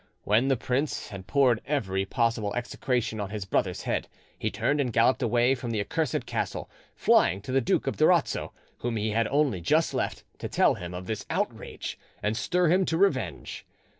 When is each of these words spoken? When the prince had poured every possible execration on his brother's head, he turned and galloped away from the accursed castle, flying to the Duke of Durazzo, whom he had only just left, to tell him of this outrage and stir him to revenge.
When 0.23 0.47
the 0.47 0.57
prince 0.57 1.09
had 1.09 1.27
poured 1.27 1.61
every 1.67 2.05
possible 2.07 2.55
execration 2.55 3.19
on 3.19 3.29
his 3.29 3.45
brother's 3.45 3.83
head, 3.83 4.07
he 4.35 4.49
turned 4.49 4.81
and 4.81 4.91
galloped 4.91 5.21
away 5.21 5.53
from 5.53 5.69
the 5.69 5.79
accursed 5.79 6.25
castle, 6.25 6.71
flying 6.95 7.39
to 7.43 7.51
the 7.51 7.61
Duke 7.61 7.85
of 7.85 7.97
Durazzo, 7.97 8.51
whom 8.79 8.95
he 8.97 9.11
had 9.11 9.27
only 9.27 9.61
just 9.61 9.93
left, 9.93 10.23
to 10.39 10.49
tell 10.49 10.73
him 10.73 10.95
of 10.95 11.05
this 11.05 11.27
outrage 11.29 11.99
and 12.23 12.35
stir 12.35 12.67
him 12.69 12.83
to 12.85 12.97
revenge. 12.97 13.63